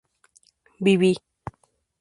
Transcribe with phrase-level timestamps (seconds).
[0.81, 1.13] viví